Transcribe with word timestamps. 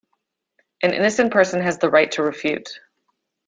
An 0.81 0.95
innocent 0.95 1.31
person 1.31 1.61
has 1.61 1.77
the 1.77 1.91
right 1.91 2.09
to 2.13 2.23
refute. 2.23 2.79